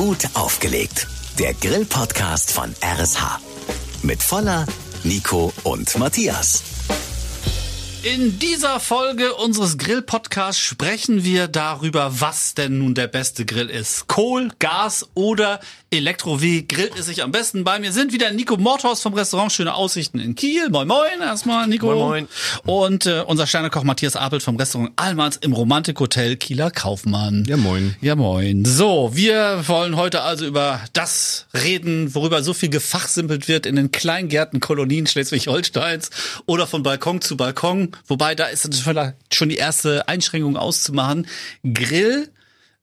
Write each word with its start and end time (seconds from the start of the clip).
Gut 0.00 0.30
aufgelegt. 0.32 1.08
Der 1.38 1.52
Grill-Podcast 1.52 2.52
von 2.52 2.74
RSH. 2.82 3.38
Mit 4.02 4.22
Voller, 4.22 4.64
Nico 5.04 5.52
und 5.62 5.98
Matthias. 5.98 6.69
In 8.02 8.38
dieser 8.38 8.80
Folge 8.80 9.34
unseres 9.34 9.76
Grill-Podcasts 9.76 10.58
sprechen 10.58 11.22
wir 11.22 11.48
darüber, 11.48 12.20
was 12.20 12.54
denn 12.54 12.78
nun 12.78 12.94
der 12.94 13.08
beste 13.08 13.44
Grill 13.44 13.68
ist. 13.68 14.08
Kohl, 14.08 14.48
Gas 14.58 15.06
oder 15.12 15.60
Elektro. 15.90 16.40
Wie 16.40 16.66
grillt 16.66 16.98
es 16.98 17.06
sich 17.06 17.22
am 17.22 17.30
besten? 17.30 17.62
Bei 17.62 17.78
mir 17.78 17.92
sind 17.92 18.14
wieder 18.14 18.30
Nico 18.30 18.56
Mordhaus 18.56 19.02
vom 19.02 19.12
Restaurant 19.12 19.52
Schöne 19.52 19.74
Aussichten 19.74 20.18
in 20.18 20.34
Kiel. 20.34 20.70
Moin 20.70 20.88
Moin 20.88 21.20
erstmal, 21.20 21.66
Nico. 21.66 21.88
Moin 21.88 21.98
Moin. 21.98 22.28
Und 22.64 23.04
äh, 23.04 23.22
unser 23.26 23.46
Sternekoch 23.46 23.82
Matthias 23.82 24.16
Apelt 24.16 24.42
vom 24.42 24.56
Restaurant 24.56 24.92
Almans 24.96 25.36
im 25.36 25.52
Romantikhotel 25.52 26.36
Kieler 26.36 26.70
Kaufmann. 26.70 27.44
Ja, 27.48 27.58
moin. 27.58 27.96
Ja, 28.00 28.16
moin. 28.16 28.64
So, 28.64 29.10
wir 29.12 29.64
wollen 29.66 29.96
heute 29.96 30.22
also 30.22 30.46
über 30.46 30.80
das 30.94 31.46
reden, 31.52 32.14
worüber 32.14 32.42
so 32.42 32.54
viel 32.54 32.70
gefachsimpelt 32.70 33.46
wird 33.46 33.66
in 33.66 33.76
den 33.76 33.90
Kleingärten, 33.90 34.60
Kolonien 34.60 35.06
Schleswig-Holsteins 35.06 36.08
oder 36.46 36.66
von 36.66 36.82
Balkon 36.82 37.20
zu 37.20 37.36
Balkon. 37.36 37.89
Wobei 38.06 38.34
da 38.34 38.46
ist 38.46 38.68
schon 39.32 39.48
die 39.48 39.56
erste 39.56 40.08
Einschränkung 40.08 40.56
auszumachen. 40.56 41.26
Grill 41.62 42.30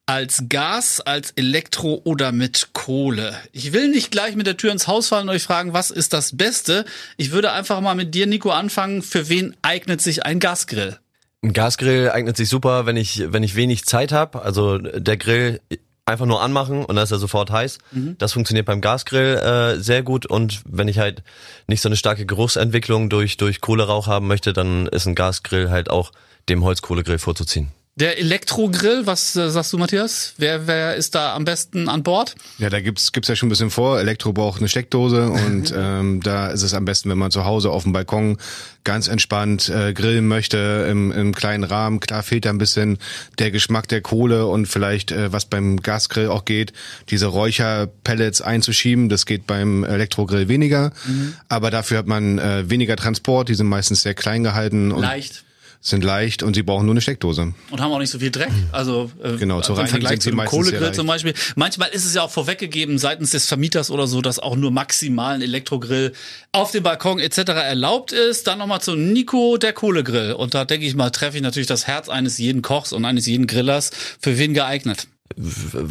als 0.07 0.45
Gas, 0.48 1.02
als 1.02 1.31
Elektro 1.31 2.02
oder 2.05 2.31
mit 2.31 2.70
Kohle. 2.71 3.35
Ich 3.51 3.73
will 3.73 3.89
nicht 3.89 4.09
gleich 4.09 4.35
mit 4.35 4.48
der 4.48 4.55
Tür 4.55 4.71
ins 4.71 4.88
Haus 4.88 5.09
fallen 5.09 5.27
und 5.27 5.35
euch 5.35 5.43
fragen, 5.43 5.73
was 5.73 5.91
ist 5.91 6.13
das 6.13 6.38
Beste? 6.38 6.85
Ich 7.17 7.31
würde 7.31 7.51
einfach 7.51 7.81
mal 7.81 7.93
mit 7.93 8.15
dir, 8.15 8.25
Nico, 8.25 8.49
anfangen. 8.49 9.01
Für 9.01 9.27
wen 9.27 9.55
eignet 9.62 10.01
sich 10.01 10.25
ein 10.25 10.39
Gasgrill? 10.39 10.98
Ein 11.43 11.53
Gasgrill 11.53 12.09
eignet 12.09 12.37
sich 12.37 12.48
super, 12.48 12.85
wenn 12.85 12.95
ich, 12.95 13.21
wenn 13.34 13.43
ich 13.43 13.55
wenig 13.55 13.85
Zeit 13.85 14.13
habe. 14.13 14.41
Also 14.41 14.77
der 14.77 15.17
Grill 15.17 15.59
einfach 16.07 16.25
nur 16.25 16.41
anmachen 16.41 16.85
und 16.85 16.95
dann 16.95 17.04
ist 17.04 17.12
er 17.12 17.20
sofort 17.20 17.51
heiß. 17.51 17.79
Mhm. 17.91 18.15
Das 18.18 18.34
funktioniert 18.34 18.65
beim 18.65 18.82
Gasgrill 18.82 19.35
äh, 19.37 19.79
sehr 19.79 20.04
gut 20.04 20.26
und 20.26 20.62
wenn 20.65 20.87
ich 20.87 20.99
halt 20.99 21.21
nicht 21.68 21.82
so 21.82 21.90
eine 21.90 21.98
starke 21.98 22.26
Geruchsentwicklung 22.26 23.09
durch 23.09 23.37
durch 23.37 23.62
Kohlerauch 23.62 24.07
haben 24.07 24.27
möchte, 24.27 24.54
dann 24.54 24.87
ist 24.87 25.05
ein 25.05 25.15
Gasgrill 25.15 25.70
halt 25.70 25.90
auch 25.90 26.12
dem 26.49 26.63
Holzkohlegrill 26.63 27.20
vorzuziehen. 27.20 27.71
Der 27.99 28.20
Elektrogrill, 28.20 29.07
was 29.07 29.35
äh, 29.35 29.49
sagst 29.49 29.73
du, 29.73 29.79
Matthias? 29.79 30.35
Wer, 30.37 30.67
wer 30.67 30.95
ist 30.95 31.15
da 31.15 31.34
am 31.34 31.45
besten 31.45 31.90
an 31.90 32.04
Bord? 32.04 32.35
Ja, 32.59 32.70
da 32.70 32.79
gibt's 32.79 33.12
gibt's 33.12 33.27
ja 33.27 33.35
schon 33.35 33.48
ein 33.48 33.49
bisschen 33.49 33.71
vor. 33.71 33.99
Elektro 33.99 34.34
braucht 34.34 34.59
eine 34.59 34.70
Steckdose 34.70 35.29
und 35.48 35.73
ähm, 35.76 36.21
da 36.21 36.48
ist 36.48 36.62
es 36.62 36.76
am 36.76 36.85
besten, 36.85 37.09
wenn 37.09 37.17
man 37.17 37.31
zu 37.31 37.43
Hause 37.43 37.71
auf 37.71 37.84
dem 37.84 37.93
Balkon 37.93 38.37
ganz 38.84 39.07
entspannt 39.07 39.70
äh, 39.70 39.93
grillen 39.93 40.27
möchte 40.27 40.87
im, 40.87 41.12
im 41.12 41.34
kleinen 41.34 41.63
Rahmen. 41.63 41.99
Klar 41.99 42.21
fehlt 42.21 42.45
da 42.45 42.51
ein 42.51 42.59
bisschen 42.59 42.99
der 43.39 43.49
Geschmack 43.49 43.87
der 43.87 44.01
Kohle 44.01 44.45
und 44.45 44.67
vielleicht 44.67 45.11
äh, 45.11 45.34
was 45.34 45.45
beim 45.45 45.77
Gasgrill 45.77 46.27
auch 46.27 46.45
geht, 46.45 46.73
diese 47.09 47.26
Räucherpellets 47.26 48.41
einzuschieben. 48.41 49.09
Das 49.09 49.26
geht 49.26 49.48
beim 49.48 49.84
Elektrogrill 49.84 50.48
weniger, 50.48 50.91
mhm. 51.07 51.34
aber 51.49 51.71
dafür 51.71 51.98
hat 51.98 52.07
man 52.07 52.37
äh, 52.37 52.70
weniger 52.70 52.95
Transport. 52.95 53.49
Die 53.49 53.55
sind 53.55 53.67
meistens 53.67 54.04
sehr 54.04 54.13
klein 54.13 54.43
gehalten 54.43 54.91
und 54.91 55.01
leicht 55.01 55.46
sind 55.79 56.03
leicht 56.03 56.43
und 56.43 56.55
sie 56.55 56.63
brauchen 56.63 56.85
nur 56.85 56.93
eine 56.93 57.01
Steckdose. 57.01 57.53
Und 57.70 57.81
haben 57.81 57.91
auch 57.91 57.99
nicht 57.99 58.09
so 58.09 58.20
viel 58.20 58.31
Dreck. 58.31 58.51
Also 58.71 59.11
äh, 59.23 59.37
genau, 59.37 59.61
zu 59.61 59.73
im 59.73 59.87
Vergleich 59.87 60.20
zu 60.20 60.29
einem 60.29 60.45
Kohlegrill 60.45 60.91
zum 60.91 61.07
Beispiel. 61.07 61.33
Manchmal 61.55 61.89
ist 61.89 62.05
es 62.05 62.13
ja 62.13 62.23
auch 62.23 62.31
vorweggegeben 62.31 62.97
seitens 62.97 63.31
des 63.31 63.45
Vermieters 63.45 63.91
oder 63.91 64.07
so, 64.07 64.22
dass 64.22 64.39
auch 64.39 64.55
nur 64.55 64.72
maximal 64.72 65.35
ein 65.35 65.41
Elektrogrill 65.41 66.13
auf 66.51 66.72
dem 66.72 66.83
Balkon 66.83 67.19
etc. 67.19 67.38
erlaubt 67.38 68.11
ist. 68.11 68.47
Dann 68.47 68.59
nochmal 68.59 68.81
zu 68.81 68.95
Nico, 68.95 69.57
der 69.57 69.73
Kohlegrill. 69.73 70.33
Und 70.33 70.53
da 70.53 70.66
denke 70.66 70.85
ich 70.85 70.95
mal, 70.95 71.09
treffe 71.09 71.38
ich 71.38 71.44
natürlich 71.44 71.67
das 71.67 71.88
Herz 71.88 72.09
eines 72.09 72.38
jeden 72.38 72.61
Kochs 72.61 72.94
und 72.94 73.05
eines 73.05 73.25
jeden 73.25 73.47
Grillers. 73.47 73.91
Für 74.19 74.38
wen 74.38 74.53
geeignet? 74.53 75.07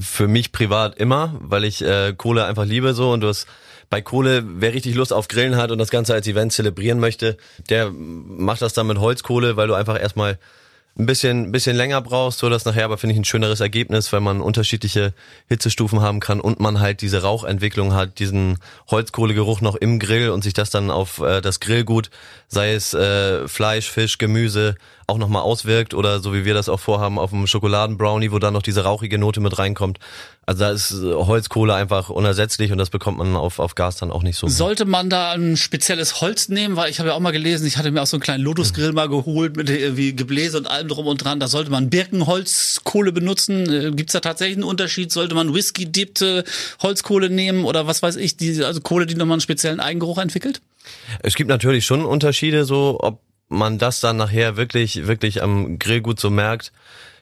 Für 0.02 0.28
mich 0.28 0.50
privat 0.52 0.98
immer, 0.98 1.36
weil 1.40 1.64
ich 1.64 1.82
äh, 1.82 2.14
Kohle 2.16 2.46
einfach 2.46 2.64
liebe 2.64 2.94
so 2.94 3.12
und 3.12 3.20
du 3.20 3.28
hast 3.28 3.46
bei 3.90 4.00
Kohle, 4.00 4.44
wer 4.46 4.74
richtig 4.74 4.94
Lust 4.94 5.12
auf 5.12 5.28
Grillen 5.28 5.56
hat 5.56 5.70
und 5.70 5.78
das 5.78 5.91
Ganze 5.91 6.14
als 6.14 6.26
Event 6.26 6.52
zelebrieren 6.52 6.98
möchte, 6.98 7.36
der 7.70 7.91
macht 7.91 8.62
das 8.62 8.72
dann 8.72 8.86
mit 8.86 8.98
Holzkohle, 8.98 9.56
weil 9.56 9.69
du 9.69 9.74
einfach 9.74 10.00
erstmal 10.00 10.38
ein 10.98 11.04
bisschen, 11.04 11.52
bisschen 11.52 11.76
länger 11.76 12.00
brauchst, 12.00 12.38
so 12.38 12.48
dass 12.48 12.64
nachher 12.64 12.86
aber 12.86 12.96
finde 12.96 13.12
ich 13.12 13.20
ein 13.20 13.25
schöneres 13.25 13.60
Ergebnis, 13.60 14.12
weil 14.12 14.20
man 14.20 14.41
unterschiedliche 14.41 15.12
Hitzestufen 15.46 16.00
haben 16.00 16.20
kann 16.20 16.41
und 16.41 16.58
man 16.58 16.80
halt 16.80 17.02
diese 17.02 17.20
Rauchentwicklung 17.20 17.92
hat, 17.92 18.19
diesen 18.19 18.58
Holzkohlegeruch 18.91 19.60
noch 19.60 19.75
im 19.75 19.98
Grill 19.98 20.30
und 20.30 20.42
sich 20.42 20.54
das 20.54 20.70
dann 20.70 20.91
auf 20.91 21.20
äh, 21.20 21.42
das 21.42 21.60
Grillgut, 21.60 22.10
sei 22.48 22.72
es 22.72 22.94
äh, 22.94 23.46
Fleisch, 23.46 23.91
Fisch, 23.91 24.16
Gemüse, 24.16 24.76
auch 25.06 25.19
nochmal 25.19 25.43
auswirkt 25.43 25.94
oder 25.94 26.21
so 26.21 26.34
wie 26.34 26.44
wir 26.44 26.55
das 26.55 26.69
auch 26.69 26.81
vorhaben 26.81 27.19
auf 27.19 27.31
dem 27.31 27.47
Schokoladenbrownie, 27.47 28.33
wo 28.33 28.39
dann 28.39 28.53
noch 28.53 28.62
diese 28.62 28.83
rauchige 28.84 29.19
Note 29.19 29.41
mit 29.41 29.59
reinkommt. 29.59 29.99
Also 30.47 30.61
da 30.61 30.71
ist 30.71 30.93
Holzkohle 30.93 31.75
einfach 31.75 32.09
unersetzlich 32.09 32.71
und 32.71 32.78
das 32.78 32.91
bekommt 32.91 33.19
man 33.19 33.34
auf, 33.34 33.59
auf 33.59 33.75
Gas 33.75 33.97
dann 33.97 34.12
auch 34.12 34.22
nicht 34.22 34.37
so. 34.37 34.47
Sollte 34.47 34.84
man 34.84 35.11
da 35.11 35.33
ein 35.33 35.56
spezielles 35.56 36.21
Holz 36.21 36.49
nehmen? 36.49 36.77
Weil 36.77 36.89
ich 36.91 37.00
habe 37.00 37.09
ja 37.09 37.15
auch 37.17 37.21
mal 37.21 37.33
gelesen, 37.33 37.67
ich 37.67 37.77
hatte 37.78 37.91
mir 37.91 38.00
auch 38.03 38.06
so 38.06 38.17
einen 38.17 38.22
kleinen 38.22 38.44
Lotusgrill 38.44 38.93
mal 38.93 39.09
geholt 39.09 39.56
mit 39.56 39.69
irgendwie 39.69 40.15
Gebläse 40.15 40.59
und 40.59 40.69
allem 40.69 40.87
drum 40.87 41.06
und 41.06 41.25
dran. 41.25 41.41
Da 41.41 41.49
sollte 41.49 41.71
man 41.71 41.91
Birkenholzkohle 41.91 43.11
benutzen. 43.11 43.73
Äh, 43.73 43.91
Gibt 43.91 44.11
es 44.11 44.12
da 44.12 44.21
tatsächlich 44.21 44.56
einen 44.56 44.65
Unterschied? 44.65 45.11
Sollte 45.11 45.34
man 45.34 45.53
Whisky-dippte 45.53 46.44
Holzkohle 46.81 47.28
nehmen 47.28 47.65
oder 47.65 47.88
was 47.88 48.03
weiß 48.03 48.15
ich, 48.15 48.37
die, 48.37 48.62
also 48.62 48.81
Kohle, 48.81 49.06
die 49.06 49.17
nochmal 49.17 49.34
einen 49.34 49.41
speziellen 49.41 49.81
Eigengeruch 49.81 50.19
entwickelt? 50.19 50.61
Es 51.23 51.34
gibt 51.34 51.49
natürlich 51.49 51.84
schon 51.84 52.05
Unterschiede, 52.05 52.65
so 52.65 52.99
ob 53.00 53.21
man 53.48 53.78
das 53.78 54.00
dann 54.00 54.16
nachher 54.16 54.56
wirklich, 54.56 55.06
wirklich 55.06 55.42
am 55.42 55.78
Grillgut 55.78 56.18
so 56.20 56.30
merkt, 56.30 56.72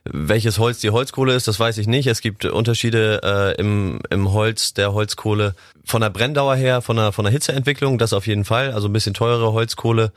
welches 0.05 0.59
Holz 0.59 0.81
die 0.81 0.91
Holzkohle 0.91 1.35
ist, 1.35 1.49
das 1.49 1.59
weiß 1.59 1.79
ich 1.79 1.87
nicht. 1.87 2.07
Es 2.07 2.21
gibt 2.21 2.45
Unterschiede 2.45 3.21
äh, 3.23 3.61
im, 3.61 4.01
im 4.11 4.33
Holz 4.33 4.75
der 4.75 4.93
Holzkohle 4.93 5.55
von 5.85 6.03
der 6.03 6.11
Brenndauer 6.11 6.57
her, 6.57 6.83
von 6.83 6.97
der, 6.97 7.13
von 7.13 7.25
der 7.25 7.33
Hitzeentwicklung, 7.33 7.97
das 7.97 8.13
auf 8.13 8.27
jeden 8.27 8.45
Fall. 8.45 8.73
Also 8.73 8.89
ein 8.89 8.93
bisschen 8.93 9.15
teurere 9.15 9.53
Holzkohle 9.53 10.13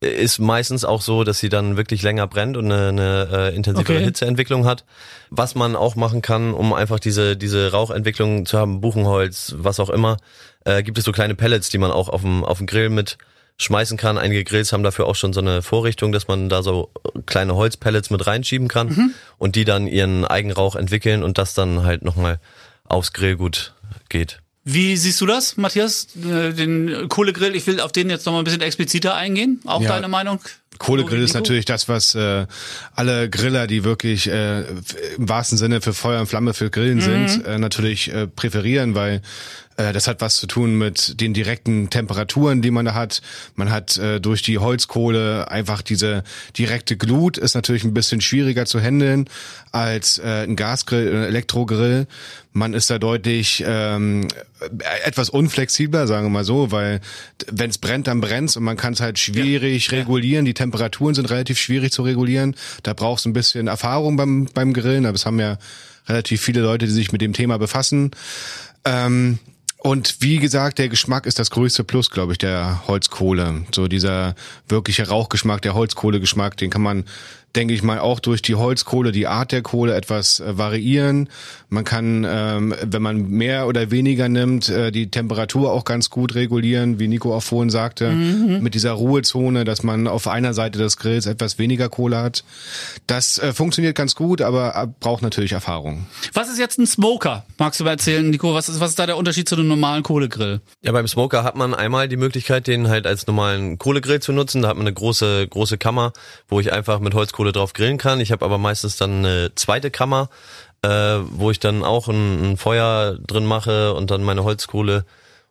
ist 0.00 0.38
meistens 0.38 0.84
auch 0.84 1.00
so, 1.00 1.24
dass 1.24 1.38
sie 1.38 1.48
dann 1.48 1.76
wirklich 1.76 2.02
länger 2.02 2.26
brennt 2.26 2.56
und 2.56 2.70
eine, 2.70 2.88
eine 2.88 3.28
äh, 3.32 3.56
intensivere 3.56 3.96
okay. 3.96 4.04
Hitzeentwicklung 4.04 4.66
hat. 4.66 4.84
Was 5.30 5.54
man 5.54 5.74
auch 5.76 5.96
machen 5.96 6.22
kann, 6.22 6.52
um 6.52 6.72
einfach 6.72 7.00
diese, 7.00 7.36
diese 7.36 7.72
Rauchentwicklung 7.72 8.46
zu 8.46 8.58
haben, 8.58 8.80
Buchenholz, 8.80 9.54
was 9.58 9.80
auch 9.80 9.90
immer, 9.90 10.18
äh, 10.64 10.82
gibt 10.82 10.98
es 10.98 11.04
so 11.04 11.12
kleine 11.12 11.34
Pellets, 11.34 11.70
die 11.70 11.78
man 11.78 11.90
auch 11.90 12.08
auf 12.08 12.20
dem, 12.20 12.44
auf 12.44 12.58
dem 12.58 12.66
Grill 12.66 12.90
mit 12.90 13.18
schmeißen 13.58 13.96
kann. 13.96 14.18
Einige 14.18 14.44
Grills 14.44 14.72
haben 14.72 14.82
dafür 14.82 15.06
auch 15.06 15.14
schon 15.14 15.32
so 15.32 15.40
eine 15.40 15.62
Vorrichtung, 15.62 16.12
dass 16.12 16.28
man 16.28 16.48
da 16.48 16.62
so 16.62 16.90
kleine 17.26 17.54
Holzpellets 17.54 18.10
mit 18.10 18.26
reinschieben 18.26 18.68
kann 18.68 18.88
mhm. 18.88 19.14
und 19.38 19.56
die 19.56 19.64
dann 19.64 19.86
ihren 19.86 20.24
Eigenrauch 20.24 20.76
entwickeln 20.76 21.22
und 21.22 21.38
das 21.38 21.54
dann 21.54 21.84
halt 21.84 22.02
nochmal 22.02 22.40
aufs 22.84 23.12
Grillgut 23.12 23.74
geht. 24.08 24.40
Wie 24.66 24.96
siehst 24.96 25.20
du 25.20 25.26
das, 25.26 25.58
Matthias? 25.58 26.08
Äh, 26.16 26.54
den 26.54 27.08
Kohlegrill, 27.08 27.54
ich 27.54 27.66
will 27.66 27.80
auf 27.80 27.92
den 27.92 28.08
jetzt 28.08 28.24
nochmal 28.24 28.40
ein 28.40 28.44
bisschen 28.44 28.62
expliziter 28.62 29.14
eingehen. 29.14 29.60
Auch 29.66 29.82
ja. 29.82 29.90
deine 29.90 30.08
Meinung? 30.08 30.40
Kohlegrill 30.78 31.22
ist 31.22 31.34
natürlich 31.34 31.64
das, 31.64 31.88
was 31.88 32.14
äh, 32.14 32.46
alle 32.94 33.30
Griller, 33.30 33.66
die 33.66 33.84
wirklich 33.84 34.28
äh, 34.28 34.60
im 35.16 35.28
wahrsten 35.28 35.58
Sinne 35.58 35.80
für 35.80 35.94
Feuer 35.94 36.20
und 36.20 36.26
Flamme 36.26 36.54
für 36.54 36.70
Grillen 36.70 36.98
mhm. 36.98 37.28
sind, 37.28 37.46
äh, 37.46 37.58
natürlich 37.58 38.12
äh, 38.12 38.26
präferieren, 38.26 38.94
weil 38.94 39.22
äh, 39.76 39.92
das 39.92 40.06
hat 40.06 40.20
was 40.20 40.36
zu 40.36 40.46
tun 40.46 40.78
mit 40.78 41.20
den 41.20 41.34
direkten 41.34 41.90
Temperaturen, 41.90 42.62
die 42.62 42.70
man 42.70 42.84
da 42.84 42.94
hat. 42.94 43.22
Man 43.56 43.70
hat 43.70 43.96
äh, 43.96 44.20
durch 44.20 44.42
die 44.42 44.58
Holzkohle 44.58 45.50
einfach 45.50 45.82
diese 45.82 46.22
direkte 46.56 46.96
Glut, 46.96 47.38
ist 47.38 47.54
natürlich 47.54 47.84
ein 47.84 47.94
bisschen 47.94 48.20
schwieriger 48.20 48.66
zu 48.66 48.80
handeln 48.80 49.28
als 49.72 50.18
äh, 50.18 50.44
ein 50.44 50.56
Gasgrill, 50.56 51.08
ein 51.08 51.24
Elektrogrill. 51.24 52.06
Man 52.52 52.72
ist 52.72 52.88
da 52.88 53.00
deutlich 53.00 53.64
ähm, 53.66 54.28
etwas 55.04 55.28
unflexibler, 55.28 56.06
sagen 56.06 56.26
wir 56.26 56.30
mal 56.30 56.44
so, 56.44 56.70
weil 56.70 57.00
wenn 57.50 57.70
es 57.70 57.78
brennt, 57.78 58.06
dann 58.06 58.20
brennt's 58.20 58.56
und 58.56 58.62
man 58.62 58.76
kann 58.76 58.92
es 58.92 59.00
halt 59.00 59.18
schwierig 59.18 59.90
ja. 59.90 59.98
regulieren. 59.98 60.44
Die 60.44 60.54
Temperaturen 60.64 61.14
sind 61.14 61.30
relativ 61.30 61.58
schwierig 61.58 61.92
zu 61.92 62.02
regulieren. 62.02 62.54
Da 62.82 62.94
brauchst 62.94 63.24
du 63.24 63.30
ein 63.30 63.34
bisschen 63.34 63.66
Erfahrung 63.66 64.16
beim, 64.16 64.46
beim 64.54 64.72
Grillen, 64.72 65.04
aber 65.04 65.14
es 65.14 65.26
haben 65.26 65.38
ja 65.38 65.58
relativ 66.08 66.40
viele 66.40 66.60
Leute, 66.60 66.86
die 66.86 66.92
sich 66.92 67.12
mit 67.12 67.20
dem 67.20 67.34
Thema 67.34 67.58
befassen. 67.58 68.12
Ähm, 68.84 69.38
und 69.78 70.16
wie 70.20 70.38
gesagt, 70.38 70.78
der 70.78 70.88
Geschmack 70.88 71.26
ist 71.26 71.38
das 71.38 71.50
größte 71.50 71.84
Plus, 71.84 72.10
glaube 72.10 72.32
ich, 72.32 72.38
der 72.38 72.86
Holzkohle. 72.88 73.66
So 73.74 73.86
dieser 73.86 74.34
wirkliche 74.66 75.08
Rauchgeschmack, 75.08 75.60
der 75.60 75.74
Holzkohlegeschmack, 75.74 76.56
den 76.56 76.70
kann 76.70 76.80
man 76.80 77.04
denke 77.56 77.74
ich 77.74 77.82
mal, 77.82 77.98
auch 77.98 78.20
durch 78.20 78.42
die 78.42 78.54
Holzkohle, 78.54 79.12
die 79.12 79.26
Art 79.26 79.52
der 79.52 79.62
Kohle 79.62 79.94
etwas 79.94 80.40
äh, 80.40 80.58
variieren. 80.58 81.28
Man 81.68 81.84
kann, 81.84 82.26
ähm, 82.28 82.74
wenn 82.82 83.02
man 83.02 83.28
mehr 83.28 83.66
oder 83.66 83.90
weniger 83.90 84.28
nimmt, 84.28 84.68
äh, 84.68 84.90
die 84.90 85.10
Temperatur 85.10 85.72
auch 85.72 85.84
ganz 85.84 86.10
gut 86.10 86.34
regulieren, 86.34 86.98
wie 86.98 87.08
Nico 87.08 87.34
auch 87.34 87.42
vorhin 87.42 87.70
sagte, 87.70 88.10
mhm. 88.10 88.60
mit 88.62 88.74
dieser 88.74 88.92
Ruhezone, 88.92 89.64
dass 89.64 89.82
man 89.82 90.06
auf 90.06 90.28
einer 90.28 90.54
Seite 90.54 90.78
des 90.78 90.96
Grills 90.96 91.26
etwas 91.26 91.58
weniger 91.58 91.88
Kohle 91.88 92.18
hat. 92.18 92.44
Das 93.06 93.38
äh, 93.38 93.52
funktioniert 93.52 93.96
ganz 93.96 94.14
gut, 94.14 94.40
aber 94.40 94.74
äh, 94.76 94.86
braucht 95.00 95.22
natürlich 95.22 95.52
Erfahrung. 95.52 96.06
Was 96.32 96.48
ist 96.48 96.58
jetzt 96.58 96.78
ein 96.78 96.86
Smoker? 96.86 97.44
Magst 97.58 97.80
du 97.80 97.84
mal 97.84 97.90
erzählen, 97.90 98.28
Nico? 98.28 98.54
Was 98.54 98.68
ist, 98.68 98.80
was 98.80 98.90
ist 98.90 98.98
da 98.98 99.06
der 99.06 99.16
Unterschied 99.16 99.48
zu 99.48 99.56
einem 99.56 99.68
normalen 99.68 100.02
Kohlegrill? 100.02 100.60
Ja, 100.82 100.92
beim 100.92 101.08
Smoker 101.08 101.44
hat 101.44 101.56
man 101.56 101.74
einmal 101.74 102.08
die 102.08 102.16
Möglichkeit, 102.16 102.66
den 102.66 102.88
halt 102.88 103.06
als 103.06 103.26
normalen 103.26 103.78
Kohlegrill 103.78 104.20
zu 104.20 104.32
nutzen. 104.32 104.62
Da 104.62 104.68
hat 104.68 104.76
man 104.76 104.86
eine 104.86 104.94
große, 104.94 105.46
große 105.48 105.78
Kammer, 105.78 106.12
wo 106.48 106.60
ich 106.60 106.72
einfach 106.72 107.00
mit 107.00 107.14
Holzkohle 107.14 107.43
Kohle 107.44 107.52
drauf 107.52 107.74
grillen 107.74 107.98
kann. 107.98 108.20
Ich 108.20 108.32
habe 108.32 108.42
aber 108.42 108.56
meistens 108.56 108.96
dann 108.96 109.18
eine 109.18 109.54
zweite 109.54 109.90
Kammer, 109.90 110.30
äh, 110.80 110.88
wo 110.88 111.50
ich 111.50 111.60
dann 111.60 111.84
auch 111.84 112.08
ein, 112.08 112.52
ein 112.52 112.56
Feuer 112.56 113.18
drin 113.26 113.44
mache 113.44 113.92
und 113.92 114.10
dann 114.10 114.22
meine 114.22 114.44
Holzkohle 114.44 115.04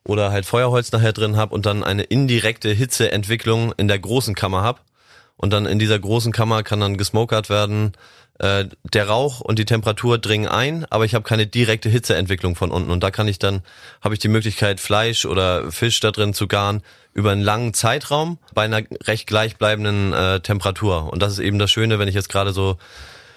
oder 0.03 0.31
halt 0.31 0.47
Feuerholz 0.47 0.91
nachher 0.91 1.13
drin 1.13 1.37
habe 1.37 1.53
und 1.53 1.67
dann 1.67 1.83
eine 1.83 2.01
indirekte 2.01 2.69
Hitzeentwicklung 2.69 3.73
in 3.77 3.87
der 3.87 3.99
großen 3.99 4.33
Kammer 4.33 4.63
hab 4.63 4.81
und 5.37 5.53
dann 5.53 5.67
in 5.67 5.77
dieser 5.77 5.99
großen 5.99 6.31
Kammer 6.31 6.63
kann 6.63 6.79
dann 6.79 6.97
gesmokert 6.97 7.51
werden. 7.51 7.93
Äh, 8.39 8.65
der 8.93 9.07
Rauch 9.07 9.41
und 9.41 9.59
die 9.59 9.65
Temperatur 9.65 10.17
dringen 10.17 10.47
ein, 10.47 10.85
aber 10.89 11.05
ich 11.05 11.13
habe 11.13 11.23
keine 11.23 11.45
direkte 11.45 11.87
Hitzeentwicklung 11.87 12.55
von 12.55 12.71
unten. 12.71 12.89
Und 12.89 13.03
da 13.03 13.11
kann 13.11 13.27
ich 13.27 13.37
dann 13.37 13.61
habe 14.01 14.15
ich 14.15 14.19
die 14.19 14.27
Möglichkeit 14.27 14.79
Fleisch 14.79 15.25
oder 15.25 15.71
Fisch 15.71 15.99
da 15.99 16.09
drin 16.11 16.33
zu 16.33 16.47
garen 16.47 16.81
über 17.13 17.31
einen 17.31 17.43
langen 17.43 17.75
Zeitraum 17.75 18.39
bei 18.55 18.63
einer 18.63 18.81
recht 19.03 19.27
gleichbleibenden 19.27 20.13
äh, 20.13 20.39
Temperatur. 20.39 21.13
Und 21.13 21.21
das 21.21 21.33
ist 21.33 21.39
eben 21.39 21.59
das 21.59 21.69
Schöne, 21.69 21.99
wenn 21.99 22.07
ich 22.07 22.15
jetzt 22.15 22.29
gerade 22.29 22.53
so 22.53 22.77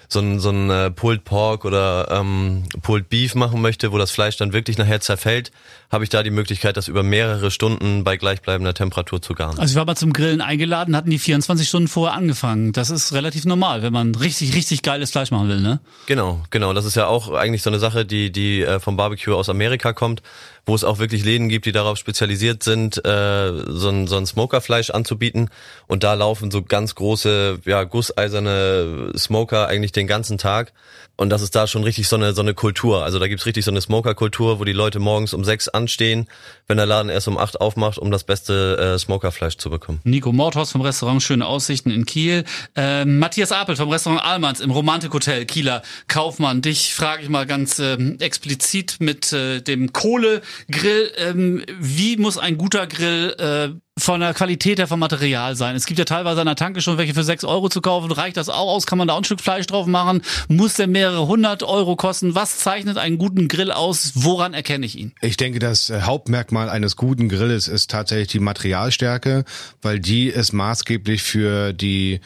so 0.09 0.19
ein, 0.19 0.39
so 0.39 0.49
ein 0.49 0.69
äh, 0.69 0.89
Pulled 0.89 1.25
Pork 1.25 1.65
oder 1.65 2.09
ähm, 2.09 2.63
Pulled 2.81 3.09
Beef 3.09 3.35
machen 3.35 3.61
möchte, 3.61 3.91
wo 3.91 3.97
das 3.97 4.11
Fleisch 4.11 4.37
dann 4.37 4.53
wirklich 4.53 4.77
nachher 4.77 5.01
zerfällt, 5.01 5.51
habe 5.89 6.03
ich 6.03 6.09
da 6.09 6.21
die 6.21 6.31
Möglichkeit, 6.31 6.75
das 6.75 6.89
über 6.89 7.01
mehrere 7.01 7.49
Stunden 7.49 8.03
bei 8.03 8.17
gleichbleibender 8.17 8.73
Temperatur 8.73 9.21
zu 9.21 9.33
garen. 9.33 9.57
Also 9.57 9.71
ich 9.71 9.75
war 9.77 9.85
mal 9.85 9.95
zum 9.95 10.11
Grillen 10.11 10.41
eingeladen, 10.41 10.95
hatten 10.95 11.09
die 11.09 11.19
24 11.19 11.67
Stunden 11.67 11.87
vorher 11.87 12.17
angefangen. 12.17 12.73
Das 12.73 12.89
ist 12.89 13.13
relativ 13.13 13.45
normal, 13.45 13.83
wenn 13.83 13.93
man 13.93 14.13
richtig, 14.15 14.53
richtig 14.53 14.81
geiles 14.81 15.11
Fleisch 15.11 15.31
machen 15.31 15.47
will, 15.47 15.61
ne? 15.61 15.79
Genau, 16.05 16.41
genau. 16.49 16.73
Das 16.73 16.83
ist 16.83 16.95
ja 16.95 17.07
auch 17.07 17.31
eigentlich 17.31 17.61
so 17.61 17.69
eine 17.69 17.79
Sache, 17.79 18.05
die, 18.05 18.31
die 18.31 18.63
äh, 18.63 18.79
vom 18.79 18.97
Barbecue 18.97 19.33
aus 19.33 19.47
Amerika 19.47 19.93
kommt, 19.93 20.21
wo 20.65 20.75
es 20.75 20.83
auch 20.83 20.99
wirklich 20.99 21.23
Läden 21.23 21.47
gibt, 21.47 21.65
die 21.65 21.71
darauf 21.71 21.97
spezialisiert 21.97 22.63
sind, 22.63 23.03
äh, 23.05 23.53
so 23.67 23.89
ein, 23.89 24.07
so 24.07 24.17
ein 24.17 24.25
Smokerfleisch 24.25 24.89
anzubieten. 24.89 25.49
Und 25.87 26.03
da 26.03 26.13
laufen 26.13 26.51
so 26.51 26.61
ganz 26.61 26.95
große, 26.95 27.59
ja, 27.63 27.85
gusseiserne 27.85 29.13
Smoker 29.17 29.67
eigentlich 29.67 29.93
den 29.93 30.07
ganzen 30.07 30.37
Tag. 30.37 30.73
Und 31.15 31.29
das 31.29 31.41
ist 31.41 31.55
da 31.55 31.65
schon 31.65 31.83
richtig 31.83 32.07
so 32.07 32.15
eine, 32.15 32.33
so 32.33 32.41
eine 32.41 32.53
Kultur. 32.53 33.03
Also 33.03 33.17
da 33.17 33.27
gibt's 33.27 33.45
richtig 33.45 33.65
so 33.65 33.71
eine 33.71 33.81
Smoker-Kultur, 33.81 34.59
wo 34.59 34.65
die 34.65 34.73
Leute 34.73 34.99
morgens 34.99 35.33
um 35.33 35.43
sechs 35.43 35.67
anstehen, 35.77 36.27
wenn 36.67 36.77
der 36.77 36.85
Laden 36.85 37.09
erst 37.09 37.27
um 37.27 37.37
acht 37.37 37.61
aufmacht, 37.61 37.97
um 37.97 38.11
das 38.11 38.23
beste 38.23 38.95
äh, 38.95 38.99
Smokerfleisch 38.99 39.57
zu 39.57 39.69
bekommen. 39.69 39.99
Nico 40.03 40.33
Mordhaus 40.33 40.71
vom 40.71 40.81
Restaurant 40.81 41.23
Schöne 41.23 41.45
Aussichten 41.45 41.91
in 41.91 42.05
Kiel. 42.05 42.43
Äh, 42.75 43.05
Matthias 43.05 43.51
Apel 43.51 43.75
vom 43.75 43.89
Restaurant 43.89 44.23
Almans 44.23 44.59
im 44.59 44.71
Romantikhotel 44.71 45.45
Kieler 45.45 45.81
Kaufmann. 46.07 46.61
Dich 46.61 46.93
frage 46.93 47.23
ich 47.23 47.29
mal 47.29 47.45
ganz 47.45 47.79
ähm, 47.79 48.17
explizit 48.19 48.97
mit 48.99 49.31
äh, 49.31 49.61
dem 49.61 49.93
Kohlegrill. 49.93 51.11
Ähm, 51.17 51.63
wie 51.79 52.17
muss 52.17 52.37
ein 52.37 52.57
guter 52.57 52.87
Grill 52.87 53.35
äh, 53.39 53.86
von 54.07 54.21
der 54.21 54.33
Qualität 54.33 54.79
her 54.79 54.87
vom 54.87 55.01
Material 55.01 55.57
sein. 55.57 55.75
Es 55.75 55.85
gibt 55.85 55.99
ja 55.99 56.05
teilweise 56.05 56.39
an 56.39 56.45
der 56.45 56.55
Tanke 56.55 56.79
schon 56.79 56.97
welche 56.97 57.13
für 57.13 57.25
sechs 57.25 57.43
Euro 57.43 57.67
zu 57.67 57.81
kaufen. 57.81 58.09
Reicht 58.09 58.37
das 58.37 58.47
auch 58.47 58.69
aus? 58.69 58.85
Kann 58.85 58.97
man 58.97 59.09
da 59.09 59.17
ein 59.17 59.25
Stück 59.25 59.41
Fleisch 59.41 59.67
drauf 59.67 59.85
machen? 59.85 60.21
Muss 60.47 60.75
der 60.75 60.87
mehrere 60.87 61.27
hundert 61.27 61.61
Euro 61.61 61.97
kosten? 61.97 62.33
Was 62.33 62.57
zeichnet 62.59 62.97
einen 62.97 63.17
guten 63.17 63.49
Grill 63.49 63.69
aus? 63.69 64.13
Woran 64.15 64.53
erkenne 64.53 64.85
ich 64.85 64.97
ihn? 64.97 65.11
Ich 65.19 65.35
denke, 65.35 65.59
das 65.59 65.89
äh, 65.89 66.03
Hauptmerkmal 66.03 66.69
eines 66.69 66.95
guten 66.95 67.27
Grilles 67.27 67.67
ist 67.67 67.91
tatsächlich 67.91 68.29
die 68.29 68.39
Materialstärke, 68.39 69.43
weil 69.81 69.99
die 69.99 70.27
ist 70.27 70.53
maßgeblich 70.53 71.21
für 71.21 71.73
die 71.73 72.21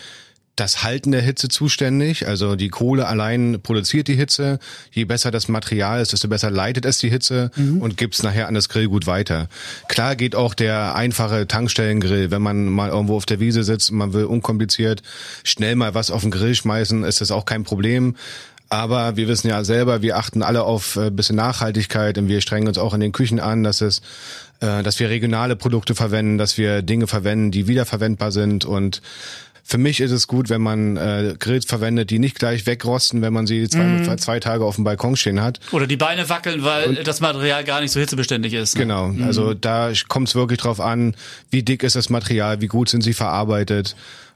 das 0.62 0.84
Halten 0.84 1.12
der 1.12 1.22
Hitze 1.22 1.50
zuständig. 1.50 2.28
Also 2.28 2.56
die 2.56 2.70
Kohle 2.70 3.08
allein 3.08 3.62
produziert 3.64 4.08
die 4.08 4.14
Hitze. 4.14 4.60
Je 4.92 5.06
besser 5.06 5.32
das 5.32 5.48
Material 5.48 6.00
ist, 6.00 6.14
desto 6.14 6.28
besser 6.28 6.52
leitet 6.52 6.86
es 6.86 7.00
die 7.00 7.10
Hitze 7.10 7.50
mhm. 7.56 7.82
und 7.82 7.98
gibt 7.98 8.14
es 8.14 8.22
nachher 8.22 8.48
an 8.48 8.54
das 8.54 8.70
Grillgut 8.70 9.08
weiter. 9.08 9.50
Klar 9.88 10.16
geht 10.16 10.36
auch 10.36 10.54
der 10.54 10.94
einfache 10.94 11.48
Tankstellengrill, 11.48 12.30
wenn 12.30 12.44
man 12.44 12.68
mal 12.68 12.90
irgendwo 12.90 13.16
auf 13.16 13.26
der 13.26 13.40
Wiese 13.40 13.64
sitzt 13.64 13.90
und 13.90 13.98
man 13.98 14.14
will 14.14 14.26
unkompliziert 14.26 15.02
schnell 15.44 15.76
mal 15.76 15.96
was 15.96 16.12
auf 16.12 16.22
den 16.22 16.30
Grill 16.30 16.54
schmeißen, 16.54 17.04
ist 17.06 17.22
das 17.22 17.32
auch 17.32 17.46
kein 17.46 17.64
Problem. 17.64 18.16
Aber 18.70 19.18
wir 19.18 19.28
wissen 19.28 19.48
ja 19.48 19.64
selber, 19.64 20.04
wir 20.04 20.16
achten 20.16 20.44
alle 20.44 20.62
auf 20.62 20.96
ein 20.96 21.08
äh, 21.08 21.12
bisschen 21.12 21.38
Nachhaltigkeit 21.38 22.20
und 22.20 22.28
wir 22.28 22.40
strengen 22.40 22.68
uns 22.68 22.78
auch 22.78 22.94
in 22.94 23.00
den 23.00 23.12
Küchen 23.12 23.40
an, 23.40 23.64
dass 23.64 23.82
es 23.82 24.02
äh, 24.62 24.84
dass 24.84 25.00
wir 25.00 25.10
regionale 25.10 25.56
Produkte 25.56 25.96
verwenden, 25.96 26.38
dass 26.38 26.58
wir 26.58 26.84
Dinge 26.84 27.08
verwenden, 27.08 27.50
die 27.50 27.68
wiederverwendbar 27.68 28.32
sind 28.32 28.64
und 28.64 29.02
für 29.64 29.78
mich 29.78 30.02
ist 30.02 30.12
es 30.12 30.28
gut, 30.28 30.50
wenn 30.50 30.62
man 30.62 30.98
äh, 30.98 31.36
Grills 31.40 31.66
verwendet, 31.66 32.10
die 32.10 32.20
nicht 32.20 32.38
gleich 32.38 32.66
wegrosten, 32.66 33.22
wenn 33.22 33.34
man 33.34 33.48
sie 33.48 33.68
zwei, 33.70 33.84
mm. 33.84 34.18
zwei 34.18 34.40
Tage 34.40 34.66
auf 34.66 34.76
dem 34.76 34.84
Balkon 34.84 35.16
stehen 35.16 35.42
hat. 35.42 35.60
Oder 35.72 35.88
die 35.88 35.98
Beine 35.98 36.30
wackeln, 36.30 36.64
weil 36.64 36.90
Und, 36.90 37.08
das 37.08 37.22
Material 37.22 37.64
gar 37.64 37.82
nicht 37.82 37.92
so 37.92 38.00
hitzebeständig 38.00 38.54
ist. 38.54 38.76
Ne? 38.76 38.82
Genau, 38.82 39.10
mm. 39.10 39.24
also 39.24 39.54
da 39.54 39.92
kommt 40.08 40.28
es 40.28 40.36
wirklich 40.36 40.60
drauf 40.60 40.80
an, 40.80 41.16
wie 41.50 41.64
dick 41.64 41.84
ist 41.84 41.96
das 41.96 42.10
Material, 42.10 42.62
wie 42.62 42.68
gut 42.68 42.90
sind 42.90 43.02
sie 43.02 43.14
verarbeitet. 43.14 43.96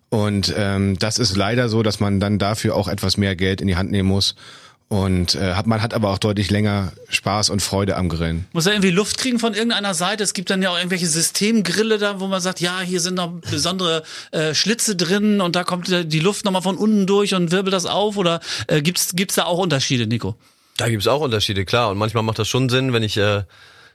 Und 0.09 0.53
ähm, 0.55 0.97
das 0.99 1.19
ist 1.19 1.35
leider 1.35 1.67
so, 1.67 1.83
dass 1.83 1.99
man 1.99 2.19
dann 2.19 2.39
dafür 2.39 2.75
auch 2.75 2.87
etwas 2.87 3.17
mehr 3.17 3.35
Geld 3.35 3.59
in 3.59 3.67
die 3.67 3.75
Hand 3.75 3.91
nehmen 3.91 4.07
muss. 4.07 4.35
Und 4.87 5.33
äh, 5.33 5.53
hat, 5.53 5.65
man 5.65 5.81
hat 5.81 5.95
aber 5.95 6.11
auch 6.11 6.19
deutlich 6.19 6.51
länger 6.51 6.91
Spaß 7.09 7.49
und 7.49 7.61
Freude 7.61 7.97
am 7.97 8.07
Grillen. 8.07 8.45
Muss 8.53 8.67
er 8.67 8.73
irgendwie 8.73 8.91
Luft 8.91 9.17
kriegen 9.17 9.39
von 9.39 9.55
irgendeiner 9.55 9.95
Seite? 9.95 10.23
Es 10.23 10.33
gibt 10.33 10.51
dann 10.51 10.61
ja 10.61 10.69
auch 10.69 10.77
irgendwelche 10.77 11.07
Systemgrille 11.07 11.97
da, 11.97 12.19
wo 12.19 12.27
man 12.27 12.39
sagt, 12.39 12.61
ja, 12.61 12.81
hier 12.81 12.99
sind 12.99 13.15
noch 13.15 13.31
besondere 13.49 14.03
äh, 14.31 14.53
Schlitze 14.53 14.95
drin 14.95 15.41
und 15.41 15.55
da 15.55 15.63
kommt 15.63 15.87
die 15.89 16.19
Luft 16.19 16.45
nochmal 16.45 16.61
von 16.61 16.77
unten 16.77 17.07
durch 17.07 17.33
und 17.33 17.51
wirbelt 17.51 17.73
das 17.73 17.87
auf. 17.87 18.15
Oder 18.15 18.41
äh, 18.67 18.83
gibt's 18.83 19.15
gibt's 19.15 19.35
da 19.35 19.45
auch 19.45 19.57
Unterschiede, 19.57 20.05
Nico? 20.05 20.35
Da 20.77 20.87
gibt's 20.87 21.07
auch 21.07 21.21
Unterschiede, 21.21 21.65
klar. 21.65 21.89
Und 21.89 21.97
manchmal 21.97 22.21
macht 22.21 22.37
das 22.37 22.47
schon 22.47 22.69
Sinn, 22.69 22.93
wenn 22.93 23.01
ich 23.01 23.17
äh, 23.17 23.43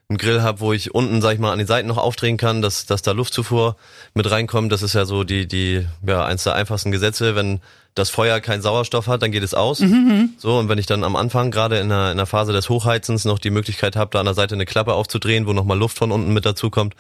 einen 0.09 0.19
Grill 0.19 0.43
habe, 0.43 0.59
wo 0.59 0.73
ich 0.73 0.93
unten, 0.93 1.23
sag 1.23 1.35
ich 1.35 1.39
mal, 1.39 1.53
an 1.53 1.59
den 1.59 1.69
Seiten 1.69 1.87
noch 1.87 1.99
aufdrehen 1.99 2.37
kann, 2.37 2.63
dass, 2.63 2.85
dass 2.87 3.03
da 3.03 3.13
Luftzufuhr 3.13 3.77
mit 4.15 4.29
reinkommt. 4.29 4.73
Das 4.73 4.83
ist 4.83 4.95
ja 4.95 5.05
so 5.05 5.23
die, 5.23 5.47
die, 5.47 5.87
ja, 6.05 6.25
eins 6.25 6.43
der 6.43 6.57
einfachsten 6.57 6.91
Gesetze. 6.91 7.37
Wenn 7.37 7.61
das 7.95 8.11
Feuer 8.11 8.41
keinen 8.41 8.63
Sauerstoff 8.63 9.09
hat, 9.09 9.23
dann 9.23 9.33
geht 9.33 9.43
es 9.43 9.55
aus. 9.55 9.81
Mhm, 9.81 9.89
mhm. 9.89 10.31
So, 10.39 10.59
und 10.59 10.69
wenn 10.69 10.79
ich 10.79 10.87
dann 10.87 11.03
am 11.03 11.17
Anfang, 11.17 11.51
gerade 11.51 11.79
in 11.79 11.89
der, 11.89 12.13
in 12.13 12.17
der 12.17 12.27
Phase 12.27 12.53
des 12.53 12.69
Hochheizens, 12.69 13.25
noch 13.25 13.39
die 13.39 13.51
Möglichkeit 13.51 13.97
habe, 13.97 14.11
da 14.13 14.21
an 14.21 14.27
der 14.27 14.35
Seite 14.35 14.55
eine 14.55 14.67
Klappe 14.67 14.95
aufzudrehen, 14.95 15.47
wo 15.47 15.53
nochmal 15.53 15.79
Luft 15.79 15.99
von 15.99 16.13
unten 16.13 16.33
mit 16.33 16.47
dazu 16.47 16.71
kommt, 16.71 16.95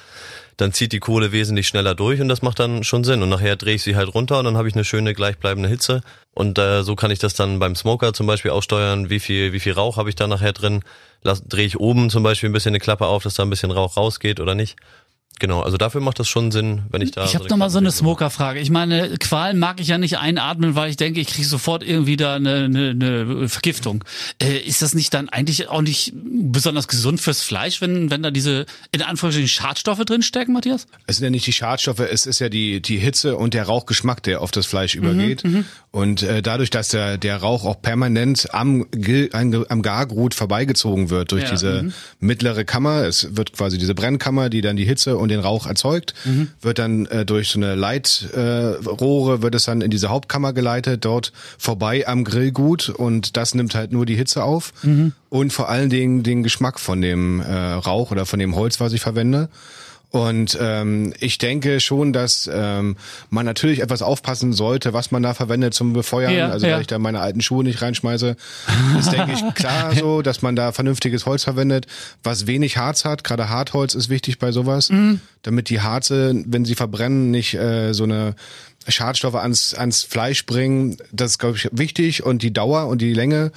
dann 0.56 0.72
zieht 0.72 0.92
die 0.92 0.98
Kohle 0.98 1.32
wesentlich 1.32 1.68
schneller 1.68 1.94
durch 1.94 2.20
und 2.20 2.28
das 2.28 2.42
macht 2.42 2.58
dann 2.58 2.84
schon 2.84 3.04
Sinn. 3.04 3.22
Und 3.22 3.28
nachher 3.28 3.56
drehe 3.56 3.76
ich 3.76 3.82
sie 3.82 3.96
halt 3.96 4.12
runter 4.14 4.40
und 4.40 4.44
dann 4.44 4.56
habe 4.56 4.68
ich 4.68 4.74
eine 4.74 4.84
schöne 4.84 5.14
gleichbleibende 5.14 5.68
Hitze. 5.68 6.02
Und 6.34 6.58
äh, 6.58 6.82
so 6.82 6.96
kann 6.96 7.10
ich 7.10 7.18
das 7.18 7.34
dann 7.34 7.58
beim 7.58 7.74
Smoker 7.74 8.12
zum 8.12 8.26
Beispiel 8.26 8.50
aussteuern, 8.50 9.10
wie 9.10 9.20
viel, 9.20 9.52
wie 9.52 9.60
viel 9.60 9.72
Rauch 9.72 9.96
habe 9.96 10.08
ich 10.08 10.16
da 10.16 10.26
nachher 10.26 10.52
drin. 10.52 10.82
Drehe 11.22 11.66
ich 11.66 11.78
oben 11.78 12.10
zum 12.10 12.22
Beispiel 12.22 12.48
ein 12.48 12.52
bisschen 12.52 12.70
eine 12.70 12.80
Klappe 12.80 13.06
auf, 13.06 13.22
dass 13.22 13.34
da 13.34 13.42
ein 13.42 13.50
bisschen 13.50 13.70
Rauch 13.70 13.96
rausgeht 13.96 14.40
oder 14.40 14.54
nicht. 14.54 14.76
Genau, 15.40 15.62
also 15.62 15.78
dafür 15.78 16.02
macht 16.02 16.18
das 16.18 16.28
schon 16.28 16.52
Sinn, 16.52 16.82
wenn 16.90 17.00
ich 17.00 17.12
da. 17.12 17.24
Ich 17.24 17.34
habe 17.34 17.44
so 17.44 17.48
noch 17.48 17.56
mal 17.56 17.70
so 17.70 17.78
eine 17.78 17.90
Smoker-Frage. 17.90 18.60
Ich 18.60 18.68
meine, 18.68 19.16
Qualen 19.16 19.58
mag 19.58 19.80
ich 19.80 19.88
ja 19.88 19.96
nicht 19.96 20.18
einatmen, 20.18 20.74
weil 20.74 20.90
ich 20.90 20.98
denke, 20.98 21.18
ich 21.18 21.28
kriege 21.28 21.48
sofort 21.48 21.82
irgendwie 21.82 22.18
da 22.18 22.34
eine, 22.34 22.64
eine, 22.64 22.90
eine 22.90 23.48
Vergiftung. 23.48 24.04
Äh, 24.40 24.58
ist 24.58 24.82
das 24.82 24.94
nicht 24.94 25.14
dann 25.14 25.30
eigentlich 25.30 25.68
auch 25.68 25.80
nicht 25.80 26.12
besonders 26.14 26.88
gesund 26.88 27.22
fürs 27.22 27.40
Fleisch, 27.42 27.80
wenn, 27.80 28.10
wenn 28.10 28.22
da 28.22 28.30
diese 28.30 28.66
in 28.92 29.00
Anführungsstrichen 29.00 29.48
Schadstoffe 29.48 30.04
drin 30.04 30.20
stecken, 30.20 30.52
Matthias? 30.52 30.86
Es 31.06 31.16
sind 31.16 31.24
ja 31.24 31.30
nicht 31.30 31.46
die 31.46 31.54
Schadstoffe, 31.54 32.00
es 32.00 32.26
ist 32.26 32.38
ja 32.38 32.50
die, 32.50 32.82
die 32.82 32.98
Hitze 32.98 33.34
und 33.34 33.54
der 33.54 33.64
Rauchgeschmack, 33.64 34.22
der 34.22 34.42
auf 34.42 34.50
das 34.50 34.66
Fleisch 34.66 34.94
mhm, 34.94 35.04
übergeht. 35.04 35.42
Mhm, 35.44 35.64
und 35.90 36.22
äh, 36.22 36.42
dadurch, 36.42 36.68
dass 36.68 36.88
der, 36.88 37.16
der 37.16 37.38
Rauch 37.38 37.64
auch 37.64 37.80
permanent 37.80 38.52
am, 38.52 38.84
am 39.68 39.82
Gargrut 39.82 40.34
vorbeigezogen 40.34 41.08
wird 41.08 41.32
durch 41.32 41.44
ja, 41.44 41.50
diese 41.50 41.82
mhm. 41.84 41.92
mittlere 42.20 42.66
Kammer, 42.66 43.04
es 43.04 43.34
wird 43.36 43.54
quasi 43.54 43.78
diese 43.78 43.94
Brennkammer, 43.94 44.50
die 44.50 44.60
dann 44.60 44.76
die 44.76 44.84
Hitze 44.84 45.16
und 45.16 45.29
den 45.30 45.40
Rauch 45.40 45.66
erzeugt, 45.66 46.14
mhm. 46.24 46.48
wird 46.60 46.78
dann 46.78 47.06
äh, 47.06 47.24
durch 47.24 47.48
so 47.48 47.58
eine 47.58 47.74
Leitrohre 47.74 49.34
äh, 49.34 49.42
wird 49.42 49.54
es 49.54 49.64
dann 49.64 49.80
in 49.80 49.90
diese 49.90 50.08
Hauptkammer 50.08 50.52
geleitet, 50.52 51.04
dort 51.04 51.32
vorbei 51.58 52.06
am 52.06 52.24
Grillgut 52.24 52.88
und 52.90 53.36
das 53.36 53.54
nimmt 53.54 53.74
halt 53.74 53.92
nur 53.92 54.06
die 54.06 54.16
Hitze 54.16 54.44
auf 54.44 54.72
mhm. 54.82 55.12
und 55.28 55.52
vor 55.52 55.68
allen 55.68 55.90
Dingen 55.90 56.22
den 56.22 56.42
Geschmack 56.42 56.78
von 56.78 57.00
dem 57.00 57.40
äh, 57.40 57.54
Rauch 57.54 58.10
oder 58.10 58.26
von 58.26 58.38
dem 58.38 58.54
Holz, 58.54 58.80
was 58.80 58.92
ich 58.92 59.00
verwende. 59.00 59.48
Und 60.10 60.58
ähm, 60.60 61.14
ich 61.20 61.38
denke 61.38 61.78
schon, 61.78 62.12
dass 62.12 62.50
ähm, 62.52 62.96
man 63.30 63.46
natürlich 63.46 63.80
etwas 63.80 64.02
aufpassen 64.02 64.52
sollte, 64.52 64.92
was 64.92 65.12
man 65.12 65.22
da 65.22 65.34
verwendet 65.34 65.72
zum 65.72 65.92
Befeuern. 65.92 66.34
Ja, 66.34 66.48
also 66.48 66.66
ja. 66.66 66.74
weil 66.74 66.80
ich 66.80 66.88
da 66.88 66.98
meine 66.98 67.20
alten 67.20 67.40
Schuhe 67.40 67.62
nicht 67.62 67.80
reinschmeiße, 67.80 68.36
ist 68.98 69.12
denke 69.12 69.32
ich 69.32 69.54
klar 69.54 69.94
so, 69.98 70.22
dass 70.22 70.42
man 70.42 70.56
da 70.56 70.72
vernünftiges 70.72 71.26
Holz 71.26 71.44
verwendet, 71.44 71.86
was 72.24 72.48
wenig 72.48 72.76
Harz 72.76 73.04
hat. 73.04 73.22
Gerade 73.22 73.48
Hartholz 73.48 73.94
ist 73.94 74.08
wichtig 74.08 74.40
bei 74.40 74.50
sowas, 74.50 74.90
mhm. 74.90 75.20
damit 75.42 75.70
die 75.70 75.80
Harze, 75.80 76.34
wenn 76.44 76.64
sie 76.64 76.74
verbrennen, 76.74 77.30
nicht 77.30 77.54
äh, 77.54 77.92
so 77.92 78.02
eine 78.02 78.34
Schadstoffe 78.88 79.34
ans, 79.34 79.74
ans 79.74 80.02
Fleisch 80.02 80.46
bringen. 80.46 80.96
Das 81.12 81.32
ist, 81.32 81.38
glaube 81.38 81.56
ich, 81.56 81.68
wichtig. 81.72 82.22
Und 82.24 82.42
die 82.42 82.52
Dauer 82.52 82.86
und 82.86 83.00
die 83.00 83.12
Länge 83.12 83.52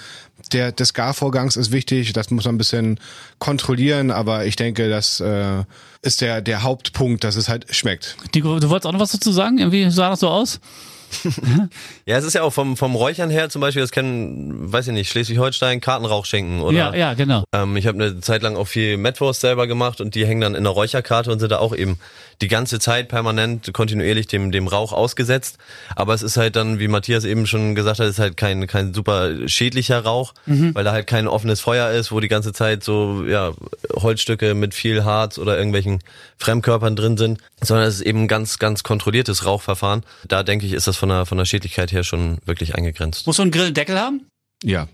der, 0.51 0.72
des 0.72 0.94
Garvorgangs 0.94 1.56
ist 1.56 1.72
wichtig. 1.72 2.13
Das 2.13 2.30
muss 2.30 2.46
man 2.46 2.56
ein 2.56 2.58
bisschen 2.58 3.00
kontrollieren. 3.39 4.12
Aber 4.12 4.46
ich 4.46 4.56
denke, 4.56 4.89
das 4.89 5.20
äh, 5.20 5.63
ist 6.01 6.22
der, 6.22 6.42
der 6.42 6.63
Hauptpunkt, 6.63 7.24
dass 7.24 7.36
es 7.36 7.48
halt 7.48 7.74
schmeckt. 7.74 8.18
Du, 8.34 8.60
du 8.60 8.70
wolltest 8.70 8.86
auch 8.86 8.92
noch 8.92 9.00
was 9.00 9.12
dazu 9.12 9.32
sagen? 9.32 9.60
Irgendwie 9.60 9.89
sah 9.89 10.10
das 10.10 10.20
so 10.20 10.30
aus? 10.30 10.60
ja, 12.05 12.17
es 12.17 12.25
ist 12.25 12.34
ja 12.34 12.43
auch 12.43 12.53
vom, 12.53 12.77
vom 12.77 12.96
Räuchern 12.96 13.29
her 13.29 13.50
zum 13.50 13.62
Beispiel, 13.62 13.82
das 13.82 13.91
kennen, 13.91 14.72
weiß 14.72 14.88
ich 14.88 14.93
nicht, 14.93 15.10
Schleswig-Holstein, 15.10 15.82
Kartenrauch 15.82 16.25
schenken 16.25 16.62
oder. 16.62 16.77
Ja, 16.77 16.96
ja, 16.96 17.13
genau. 17.13 17.43
Ähm, 17.53 17.75
ich 17.77 17.88
habe 17.88 18.01
eine 18.01 18.20
Zeit 18.22 18.41
lang 18.41 18.55
auch 18.55 18.67
viel 18.67 18.98
Metwurst 18.98 19.41
selber 19.41 19.67
gemacht 19.67 20.01
und 20.01 20.15
die 20.15 20.25
hängen 20.25 20.41
dann 20.41 20.55
in 20.55 20.63
der 20.63 20.74
Räucherkarte 20.74 21.32
und 21.32 21.39
sind 21.39 21.51
da 21.51 21.60
auch 21.60 21.75
eben 21.75 21.98
die 22.41 22.48
ganze 22.48 22.79
Zeit 22.79 23.08
permanent, 23.08 23.74
kontinuierlich 23.74 24.27
dem, 24.27 24.51
dem 24.51 24.67
Rauch 24.67 24.91
ausgesetzt. 24.91 25.58
Aber 25.96 26.13
es 26.13 26.22
ist 26.22 26.38
halt 26.38 26.55
dann, 26.55 26.79
wie 26.79 26.88
Matthias 26.88 27.25
eben 27.25 27.48
schon 27.48 27.75
gesagt 27.75 28.00
hat, 28.00 28.08
ist 28.08 28.20
halt 28.20 28.38
kein, 28.38 28.67
kein 28.67 28.93
super 28.93 29.48
schädlicher 29.48 30.03
Rauch, 30.03 30.34
mhm. 30.46 30.75
weil 30.75 30.84
da 30.84 30.91
halt 30.91 31.08
kein 31.08 31.27
offenes 31.27 31.62
Feuer 31.62 31.91
ist, 31.91 32.12
wo 32.12 32.20
die 32.20 32.27
ganze 32.27 32.53
Zeit 32.53 32.84
so, 32.84 33.24
ja, 33.25 33.51
Holzstücke 33.93 34.53
mit 34.53 34.74
viel 34.74 35.03
Harz 35.03 35.38
oder 35.38 35.58
irgendwelchen 35.58 36.00
Fremdkörpern 36.38 36.96
drin 36.96 37.17
sind, 37.17 37.39
sondern 37.62 37.88
es 37.88 37.96
ist 37.96 38.01
eben 38.01 38.24
ein 38.24 38.27
ganz, 38.27 38.60
ganz 38.60 38.84
kontrolliertes 38.84 39.46
Rauchverfahren. 39.46 40.03
Da 40.27 40.43
denke 40.43 40.65
ich, 40.65 40.74
ist 40.74 40.88
das 40.88 40.98
von 41.04 41.10
der, 41.10 41.26
von 41.26 41.38
der 41.38 41.44
Schädlichkeit 41.44 41.92
her 41.92 42.06
schon 42.06 42.38
wirklich 42.46 42.76
eingegrenzt. 42.76 43.28
Muss 43.28 43.36
so 43.36 43.44
ein 43.44 43.52
Grill 43.52 43.66
einen 43.66 43.74
Deckel 43.74 44.00
haben? 44.00 44.26
Ja. 44.64 44.88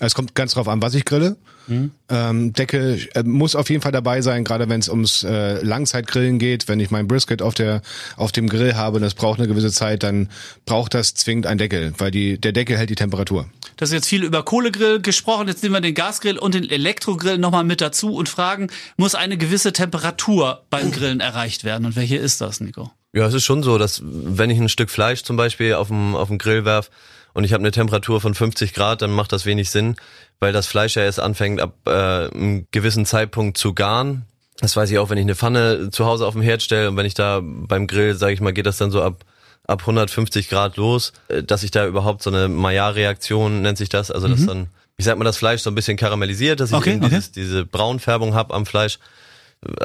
Es 0.00 0.14
kommt 0.14 0.34
ganz 0.34 0.54
drauf 0.54 0.68
an, 0.68 0.80
was 0.80 0.94
ich 0.94 1.04
grille. 1.04 1.36
Mhm. 1.66 1.90
Ähm, 2.08 2.54
Deckel 2.54 3.06
äh, 3.12 3.22
muss 3.24 3.54
auf 3.54 3.68
jeden 3.68 3.82
Fall 3.82 3.92
dabei 3.92 4.22
sein, 4.22 4.44
gerade 4.44 4.70
wenn 4.70 4.80
es 4.80 4.88
ums 4.88 5.22
äh, 5.22 5.62
Langzeitgrillen 5.62 6.38
geht. 6.38 6.66
Wenn 6.66 6.80
ich 6.80 6.90
mein 6.90 7.06
Brisket 7.06 7.42
auf 7.42 7.52
der 7.52 7.82
auf 8.16 8.32
dem 8.32 8.48
Grill 8.48 8.74
habe 8.74 8.96
und 8.96 9.02
das 9.02 9.12
braucht 9.12 9.38
eine 9.38 9.48
gewisse 9.48 9.70
Zeit, 9.70 10.02
dann 10.02 10.30
braucht 10.64 10.94
das 10.94 11.12
zwingend 11.12 11.46
ein 11.46 11.58
Deckel, 11.58 11.92
weil 11.98 12.10
die 12.10 12.40
der 12.40 12.52
Deckel 12.52 12.78
hält 12.78 12.88
die 12.88 12.94
Temperatur. 12.94 13.46
Das 13.76 13.90
ist 13.90 13.92
jetzt 13.92 14.08
viel 14.08 14.24
über 14.24 14.42
Kohlegrill 14.42 15.02
gesprochen. 15.02 15.46
Jetzt 15.46 15.62
nehmen 15.62 15.74
wir 15.74 15.82
den 15.82 15.94
Gasgrill 15.94 16.38
und 16.38 16.54
den 16.54 16.70
Elektrogrill 16.70 17.36
nochmal 17.36 17.64
mit 17.64 17.82
dazu 17.82 18.14
und 18.14 18.30
fragen, 18.30 18.68
muss 18.96 19.14
eine 19.14 19.36
gewisse 19.36 19.74
Temperatur 19.74 20.64
beim 20.70 20.90
Grillen 20.90 21.20
erreicht 21.20 21.64
werden? 21.64 21.84
Und 21.84 21.96
welche 21.96 22.16
ist 22.16 22.40
das, 22.40 22.60
Nico? 22.60 22.90
Ja, 23.12 23.26
es 23.26 23.34
ist 23.34 23.44
schon 23.44 23.62
so, 23.62 23.78
dass 23.78 24.02
wenn 24.04 24.50
ich 24.50 24.58
ein 24.58 24.68
Stück 24.68 24.90
Fleisch 24.90 25.22
zum 25.22 25.36
Beispiel 25.36 25.74
auf 25.74 25.88
dem, 25.88 26.14
auf 26.14 26.28
dem 26.28 26.38
Grill 26.38 26.64
werf 26.64 26.90
und 27.34 27.44
ich 27.44 27.52
habe 27.52 27.62
eine 27.62 27.72
Temperatur 27.72 28.20
von 28.20 28.34
50 28.34 28.72
Grad, 28.72 29.02
dann 29.02 29.10
macht 29.10 29.32
das 29.32 29.46
wenig 29.46 29.70
Sinn, 29.70 29.96
weil 30.38 30.52
das 30.52 30.66
Fleisch 30.66 30.96
ja 30.96 31.02
erst 31.02 31.20
anfängt, 31.20 31.60
ab 31.60 31.74
äh, 31.86 31.90
einem 31.90 32.66
gewissen 32.70 33.06
Zeitpunkt 33.06 33.58
zu 33.58 33.74
garen. 33.74 34.26
Das 34.58 34.76
weiß 34.76 34.90
ich 34.90 34.98
auch, 34.98 35.10
wenn 35.10 35.18
ich 35.18 35.24
eine 35.24 35.34
Pfanne 35.34 35.90
zu 35.90 36.04
Hause 36.06 36.26
auf 36.26 36.34
dem 36.34 36.42
Herd 36.42 36.62
stelle 36.62 36.88
und 36.88 36.96
wenn 36.96 37.06
ich 37.06 37.14
da 37.14 37.40
beim 37.42 37.86
Grill, 37.86 38.14
sage 38.14 38.32
ich 38.32 38.40
mal, 38.40 38.52
geht 38.52 38.66
das 38.66 38.76
dann 38.76 38.90
so 38.90 39.02
ab 39.02 39.24
ab 39.66 39.80
150 39.82 40.48
Grad 40.48 40.76
los, 40.76 41.12
äh, 41.28 41.42
dass 41.42 41.62
ich 41.62 41.70
da 41.70 41.86
überhaupt 41.86 42.22
so 42.22 42.30
eine 42.30 42.48
Maillard-Reaktion 42.48 43.62
nennt 43.62 43.78
sich 43.78 43.88
das, 43.88 44.10
also 44.10 44.28
mhm. 44.28 44.32
dass 44.32 44.46
dann, 44.46 44.66
ich 44.96 45.04
sag 45.04 45.16
mal, 45.16 45.24
das 45.24 45.36
Fleisch 45.36 45.62
so 45.62 45.70
ein 45.70 45.74
bisschen 45.74 45.96
karamellisiert, 45.96 46.60
dass 46.60 46.70
ich 46.70 46.76
okay, 46.76 46.98
dieses, 47.00 47.28
okay. 47.28 47.32
diese 47.36 47.64
Braunfärbung 47.64 48.34
hab 48.34 48.52
am 48.52 48.66
Fleisch. 48.66 48.98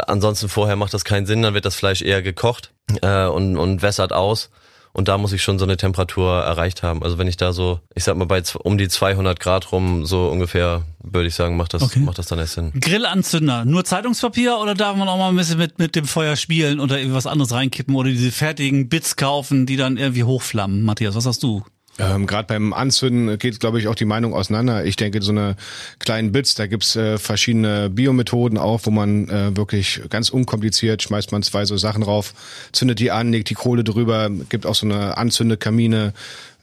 Ansonsten 0.07 0.47
vorher 0.47 0.75
macht 0.75 0.93
das 0.93 1.03
keinen 1.03 1.25
Sinn, 1.25 1.41
dann 1.41 1.53
wird 1.53 1.65
das 1.65 1.75
Fleisch 1.75 2.01
eher 2.01 2.21
gekocht 2.21 2.71
äh, 3.01 3.25
und, 3.25 3.57
und 3.57 3.81
wässert 3.81 4.13
aus. 4.13 4.49
Und 4.93 5.09
da 5.09 5.17
muss 5.17 5.33
ich 5.33 5.43
schon 5.43 5.59
so 5.59 5.65
eine 5.65 5.75
Temperatur 5.75 6.41
erreicht 6.41 6.81
haben. 6.81 7.03
Also 7.03 7.17
wenn 7.17 7.27
ich 7.27 7.35
da 7.35 7.51
so, 7.51 7.81
ich 7.95 8.05
sag 8.05 8.15
mal 8.15 8.23
bei 8.27 8.41
um 8.63 8.77
die 8.77 8.87
200 8.87 9.41
Grad 9.41 9.73
rum, 9.73 10.05
so 10.05 10.29
ungefähr, 10.29 10.83
würde 11.03 11.27
ich 11.27 11.35
sagen, 11.35 11.57
macht 11.57 11.73
das, 11.73 11.81
okay. 11.81 11.99
macht 11.99 12.17
das 12.17 12.27
dann 12.27 12.39
erst 12.39 12.53
Sinn. 12.53 12.71
Grillanzünder, 12.79 13.65
nur 13.65 13.83
Zeitungspapier 13.83 14.57
oder 14.57 14.73
darf 14.73 14.95
man 14.95 15.09
auch 15.09 15.17
mal 15.17 15.27
ein 15.27 15.35
bisschen 15.35 15.57
mit, 15.57 15.79
mit 15.79 15.97
dem 15.97 16.05
Feuer 16.05 16.37
spielen 16.37 16.79
oder 16.79 16.97
irgendwas 16.97 17.27
anderes 17.27 17.51
reinkippen 17.51 17.93
oder 17.93 18.09
diese 18.09 18.31
fertigen 18.31 18.87
Bits 18.87 19.17
kaufen, 19.17 19.65
die 19.65 19.75
dann 19.75 19.97
irgendwie 19.97 20.23
hochflammen? 20.23 20.83
Matthias, 20.83 21.13
was 21.13 21.25
hast 21.25 21.43
du? 21.43 21.65
Ähm, 21.97 22.27
Gerade 22.27 22.47
beim 22.47 22.73
Anzünden 22.73 23.37
geht, 23.37 23.59
glaube 23.59 23.79
ich, 23.79 23.87
auch 23.87 23.95
die 23.95 24.05
Meinung 24.05 24.33
auseinander. 24.33 24.85
Ich 24.85 24.97
denke, 24.97 25.21
so 25.21 25.31
eine 25.31 25.55
kleinen 25.99 26.31
Bits, 26.31 26.55
da 26.55 26.67
gibt's 26.67 26.95
äh, 26.95 27.17
verschiedene 27.17 27.89
Biomethoden 27.89 28.57
auch, 28.57 28.81
wo 28.83 28.91
man 28.91 29.29
äh, 29.29 29.55
wirklich 29.55 30.01
ganz 30.09 30.29
unkompliziert 30.29 31.03
schmeißt 31.03 31.31
man 31.31 31.43
zwei 31.43 31.65
so 31.65 31.77
Sachen 31.77 32.03
drauf, 32.03 32.33
zündet 32.73 32.99
die 32.99 33.11
an, 33.11 33.31
legt 33.31 33.49
die 33.49 33.53
Kohle 33.53 33.83
drüber, 33.83 34.29
gibt 34.49 34.65
auch 34.65 34.75
so 34.75 34.85
eine 34.85 35.17
Anzündekamine, 35.17 36.13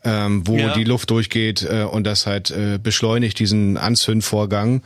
ähm, 0.04 0.46
wo 0.46 0.56
ja. 0.56 0.74
die 0.74 0.84
Luft 0.84 1.10
durchgeht 1.10 1.62
äh, 1.62 1.84
und 1.84 2.04
das 2.04 2.26
halt 2.26 2.50
äh, 2.50 2.78
beschleunigt 2.82 3.38
diesen 3.38 3.76
Anzündvorgang, 3.76 4.82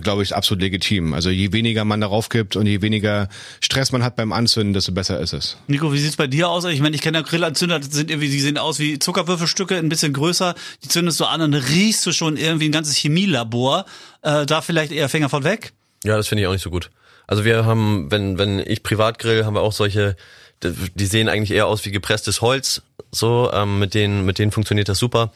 glaube 0.00 0.22
ich, 0.22 0.34
absolut 0.34 0.62
legitim. 0.62 1.12
Also 1.12 1.30
je 1.30 1.52
weniger 1.52 1.84
man 1.84 2.00
darauf 2.00 2.28
gibt 2.28 2.56
und 2.56 2.66
je 2.66 2.80
weniger 2.80 3.28
Stress 3.60 3.92
man 3.92 4.04
hat 4.04 4.16
beim 4.16 4.32
Anzünden, 4.32 4.72
desto 4.72 4.92
besser 4.92 5.18
ist 5.20 5.32
es. 5.32 5.56
Nico, 5.66 5.92
wie 5.92 5.98
sieht's 5.98 6.16
bei 6.16 6.26
dir 6.26 6.48
aus? 6.48 6.64
Ich 6.64 6.80
meine, 6.80 6.94
ich 6.94 7.02
kenne 7.02 7.18
ja 7.18 7.22
Grillanzünder, 7.22 7.80
das 7.80 7.90
sind 7.90 8.10
irgendwie, 8.10 8.28
die 8.28 8.40
sehen 8.40 8.58
aus 8.58 8.78
wie 8.78 8.98
Zuckerwürfelstücke, 8.98 9.76
ein 9.76 9.88
bisschen 9.88 10.12
größer. 10.12 10.54
Die 10.84 10.88
zündest 10.88 11.18
du 11.18 11.24
an 11.24 11.40
und 11.40 11.54
riechst 11.54 12.06
du 12.06 12.12
schon 12.12 12.36
irgendwie 12.36 12.68
ein 12.68 12.72
ganzes 12.72 12.96
Chemielabor. 12.96 13.86
Äh, 14.22 14.46
da 14.46 14.60
vielleicht 14.60 14.92
eher 14.92 15.08
Finger 15.08 15.28
von 15.28 15.44
weg? 15.44 15.72
Ja, 16.04 16.16
das 16.16 16.28
finde 16.28 16.42
ich 16.42 16.48
auch 16.48 16.52
nicht 16.52 16.62
so 16.62 16.70
gut. 16.70 16.90
Also 17.26 17.44
wir 17.44 17.64
haben, 17.64 18.10
wenn, 18.10 18.38
wenn 18.38 18.58
ich 18.58 18.82
privat 18.82 19.18
grill, 19.18 19.44
haben 19.44 19.54
wir 19.54 19.60
auch 19.60 19.72
solche 19.72 20.16
die 20.62 21.06
sehen 21.06 21.28
eigentlich 21.28 21.52
eher 21.52 21.66
aus 21.66 21.84
wie 21.84 21.90
gepresstes 21.90 22.40
Holz. 22.40 22.82
So, 23.12 23.50
ähm, 23.52 23.78
mit 23.78 23.94
denen, 23.94 24.24
mit 24.24 24.38
denen 24.38 24.52
funktioniert 24.52 24.88
das 24.88 24.98
super. 24.98 25.32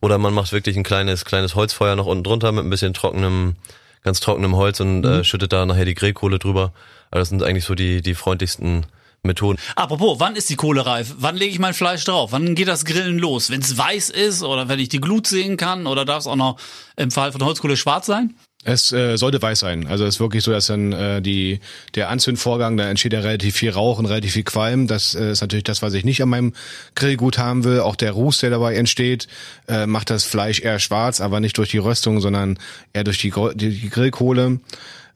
Oder 0.00 0.18
man 0.18 0.32
macht 0.32 0.52
wirklich 0.52 0.76
ein 0.76 0.84
kleines, 0.84 1.24
kleines 1.24 1.54
Holzfeuer 1.54 1.96
noch 1.96 2.06
unten 2.06 2.24
drunter 2.24 2.52
mit 2.52 2.64
ein 2.64 2.70
bisschen 2.70 2.94
trockenem, 2.94 3.56
ganz 4.02 4.20
trockenem 4.20 4.56
Holz 4.56 4.80
und 4.80 5.04
äh, 5.04 5.08
mhm. 5.08 5.14
äh, 5.20 5.24
schüttet 5.24 5.52
da 5.52 5.66
nachher 5.66 5.84
die 5.84 5.94
Grillkohle 5.94 6.38
drüber. 6.38 6.72
Also 7.10 7.20
das 7.20 7.28
sind 7.28 7.42
eigentlich 7.42 7.64
so 7.64 7.74
die, 7.74 8.00
die 8.02 8.14
freundlichsten 8.14 8.86
Methoden. 9.22 9.58
Apropos, 9.74 10.20
wann 10.20 10.36
ist 10.36 10.48
die 10.48 10.56
Kohle 10.56 10.86
reif? 10.86 11.14
Wann 11.18 11.36
lege 11.36 11.50
ich 11.50 11.58
mein 11.58 11.74
Fleisch 11.74 12.04
drauf? 12.04 12.32
Wann 12.32 12.54
geht 12.54 12.68
das 12.68 12.84
Grillen 12.84 13.18
los? 13.18 13.50
Wenn 13.50 13.60
es 13.60 13.76
weiß 13.76 14.10
ist 14.10 14.42
oder 14.42 14.68
wenn 14.68 14.78
ich 14.78 14.88
die 14.88 15.00
Glut 15.00 15.26
sehen 15.26 15.56
kann 15.56 15.86
oder 15.86 16.04
darf 16.04 16.20
es 16.20 16.26
auch 16.26 16.36
noch 16.36 16.58
im 16.96 17.10
Fall 17.10 17.32
von 17.32 17.44
Holzkohle 17.44 17.76
schwarz 17.76 18.06
sein? 18.06 18.34
Es 18.64 18.92
äh, 18.92 19.16
sollte 19.16 19.40
weiß 19.40 19.60
sein. 19.60 19.86
Also 19.86 20.04
es 20.04 20.16
ist 20.16 20.20
wirklich 20.20 20.42
so, 20.42 20.50
dass 20.50 20.66
dann 20.66 20.92
äh, 20.92 21.22
die 21.22 21.60
der 21.94 22.10
Anzündvorgang, 22.10 22.76
da 22.76 22.88
entsteht 22.90 23.12
ja 23.12 23.20
relativ 23.20 23.54
viel 23.54 23.70
Rauch 23.70 24.00
und 24.00 24.06
relativ 24.06 24.32
viel 24.32 24.42
Qualm. 24.42 24.88
Das 24.88 25.14
äh, 25.14 25.30
ist 25.30 25.40
natürlich 25.40 25.64
das, 25.64 25.80
was 25.80 25.94
ich 25.94 26.04
nicht 26.04 26.20
an 26.22 26.28
meinem 26.28 26.52
Grill 26.96 27.16
gut 27.16 27.38
haben 27.38 27.62
will. 27.62 27.80
Auch 27.80 27.94
der 27.94 28.12
Ruß, 28.12 28.38
der 28.38 28.50
dabei 28.50 28.74
entsteht, 28.74 29.28
äh, 29.68 29.86
macht 29.86 30.10
das 30.10 30.24
Fleisch 30.24 30.60
eher 30.60 30.80
schwarz, 30.80 31.20
aber 31.20 31.38
nicht 31.38 31.56
durch 31.56 31.70
die 31.70 31.78
Röstung, 31.78 32.20
sondern 32.20 32.58
eher 32.92 33.04
durch 33.04 33.18
die, 33.18 33.32
die, 33.54 33.70
die 33.70 33.90
Grillkohle. 33.90 34.58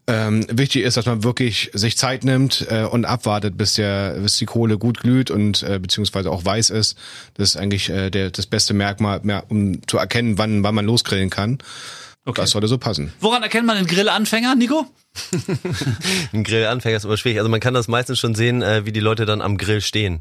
Ähm, 0.07 0.47
wichtig 0.51 0.83
ist, 0.83 0.97
dass 0.97 1.07
man 1.07 1.23
wirklich 1.23 1.71
sich 1.75 1.97
Zeit 1.97 2.25
nimmt 2.25 2.67
äh, 2.71 2.85
und 2.85 3.05
abwartet, 3.05 3.57
bis 3.57 3.75
der, 3.75 4.19
bis 4.21 4.37
die 4.37 4.47
Kohle 4.47 4.79
gut 4.79 5.01
glüht 5.01 5.31
und 5.31 5.63
äh, 5.63 5.79
beziehungsweise 5.79 6.31
auch 6.31 6.45
weiß 6.45 6.71
ist. 6.71 6.97
Das 7.35 7.51
ist 7.51 7.57
eigentlich 7.57 7.89
äh, 7.89 8.11
der, 8.11 8.31
das 8.31 8.47
beste 8.47 8.75
Merkmal, 8.75 9.21
mehr, 9.23 9.45
um 9.49 9.87
zu 9.87 9.99
erkennen, 9.99 10.39
wann, 10.39 10.63
wann 10.65 10.75
man 10.75 10.87
losgrillen 10.87 11.31
kann. 11.31 11.59
Okay. 12.25 12.41
Das 12.41 12.51
sollte 12.51 12.69
so 12.69 12.79
passen. 12.79 13.13
Woran 13.21 13.43
erkennt 13.43 13.67
man 13.67 13.77
den 13.77 13.87
Grillanfänger, 13.87 14.55
Nico? 14.55 14.87
Ein 16.33 16.45
Grillanfänger 16.45 16.97
ist 16.97 17.05
immer 17.05 17.17
schwierig. 17.17 17.39
Also 17.39 17.51
man 17.51 17.61
kann 17.61 17.75
das 17.75 17.89
meistens 17.89 18.21
schon 18.21 18.35
sehen, 18.35 18.63
äh, 18.63 18.87
wie 18.87 18.93
die 18.93 19.01
Leute 19.01 19.27
dann 19.27 19.41
am 19.41 19.59
Grill 19.59 19.81
stehen. 19.81 20.21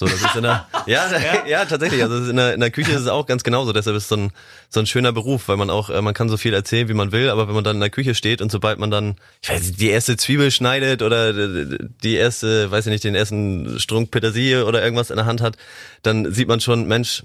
So, 0.00 0.06
das 0.06 0.22
ist 0.22 0.36
in 0.36 0.44
der, 0.44 0.68
ja, 0.86 1.10
ja, 1.10 1.46
ja, 1.46 1.64
tatsächlich. 1.64 2.02
Also 2.02 2.30
in 2.30 2.36
der, 2.36 2.54
in 2.54 2.60
der 2.60 2.70
Küche 2.70 2.92
ist 2.92 3.00
es 3.00 3.08
auch 3.08 3.26
ganz 3.26 3.42
genauso. 3.42 3.72
Deshalb 3.72 3.96
ist 3.96 4.04
es 4.04 4.08
so 4.08 4.16
ein, 4.16 4.30
so 4.68 4.78
ein 4.78 4.86
schöner 4.86 5.12
Beruf, 5.12 5.48
weil 5.48 5.56
man 5.56 5.70
auch, 5.70 5.90
äh, 5.90 6.02
man 6.02 6.14
kann 6.14 6.28
so 6.28 6.36
viel 6.36 6.52
erzählen, 6.52 6.88
wie 6.88 6.94
man 6.94 7.12
will, 7.12 7.30
aber 7.30 7.48
wenn 7.48 7.54
man 7.54 7.64
dann 7.64 7.76
in 7.76 7.80
der 7.80 7.90
Küche 7.90 8.14
steht 8.14 8.40
und 8.40 8.52
sobald 8.52 8.78
man 8.78 8.90
dann, 8.90 9.16
ich 9.42 9.48
weiß 9.48 9.62
nicht, 9.62 9.80
die 9.80 9.88
erste 9.88 10.16
Zwiebel 10.16 10.50
schneidet 10.50 11.02
oder 11.02 11.32
die 11.32 12.14
erste, 12.14 12.70
weiß 12.70 12.86
ich 12.86 12.92
nicht, 12.92 13.04
den 13.04 13.16
ersten 13.16 13.80
Strunk 13.80 14.10
Petersilie 14.10 14.66
oder 14.66 14.84
irgendwas 14.84 15.10
in 15.10 15.16
der 15.16 15.26
Hand 15.26 15.40
hat, 15.40 15.56
dann 16.02 16.32
sieht 16.32 16.46
man 16.46 16.60
schon, 16.60 16.86
Mensch, 16.86 17.24